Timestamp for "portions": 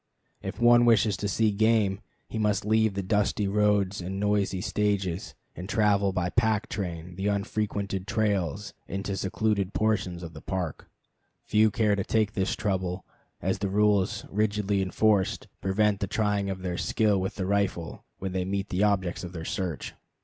9.75-10.23